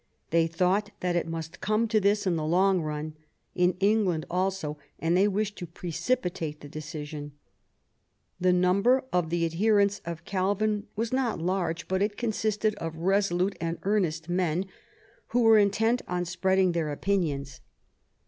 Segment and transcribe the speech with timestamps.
[0.31, 3.13] They thought that it must come to this in the long run,
[3.53, 7.33] in England also; and they wished to precipitate the decision.
[8.39, 13.55] The number of the adherents of Calvin was not large, but it consisted of resolute
[13.61, 14.65] and earnest men,
[15.27, 17.61] who were intent on spreading their opinions.